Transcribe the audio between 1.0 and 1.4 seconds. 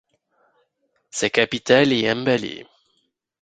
Sa